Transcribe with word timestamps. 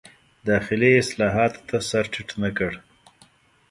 داخلي 0.49 0.91
اصلاحاتو 1.01 1.61
ته 1.69 1.75
سر 1.89 2.05
ټیټ 2.13 2.29
نه 2.41 2.49
کړ. 2.57 2.71